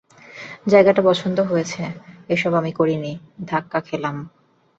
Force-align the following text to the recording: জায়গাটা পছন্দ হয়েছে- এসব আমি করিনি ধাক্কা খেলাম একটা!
জায়গাটা 0.67 1.01
পছন্দ 1.01 1.37
হয়েছে- 1.41 1.81
এসব 2.29 2.51
আমি 2.53 2.71
করিনি 2.71 3.11
ধাক্কা 3.45 3.79
খেলাম 3.81 4.15
একটা! 4.17 4.29